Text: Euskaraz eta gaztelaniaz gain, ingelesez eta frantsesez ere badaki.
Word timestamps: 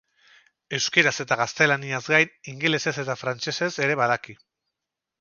Euskaraz 0.77 1.13
eta 1.25 1.37
gaztelaniaz 1.41 2.01
gain, 2.15 2.33
ingelesez 2.57 2.97
eta 3.07 3.21
frantsesez 3.23 3.73
ere 3.89 4.03
badaki. 4.05 4.41